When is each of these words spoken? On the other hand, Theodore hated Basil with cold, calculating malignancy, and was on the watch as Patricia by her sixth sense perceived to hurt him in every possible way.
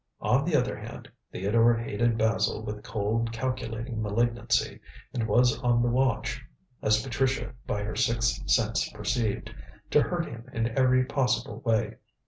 On 0.21 0.43
the 0.43 0.55
other 0.55 0.75
hand, 0.75 1.11
Theodore 1.31 1.75
hated 1.77 2.17
Basil 2.17 2.63
with 2.65 2.81
cold, 2.81 3.31
calculating 3.31 4.01
malignancy, 4.01 4.79
and 5.13 5.27
was 5.27 5.59
on 5.61 5.83
the 5.83 5.89
watch 5.91 6.43
as 6.81 7.03
Patricia 7.03 7.53
by 7.67 7.83
her 7.83 7.95
sixth 7.95 8.49
sense 8.49 8.89
perceived 8.89 9.53
to 9.91 10.01
hurt 10.01 10.25
him 10.25 10.49
in 10.53 10.75
every 10.75 11.05
possible 11.05 11.59
way. 11.63 11.97